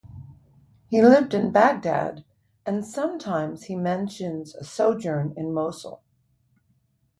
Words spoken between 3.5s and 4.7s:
he mentions a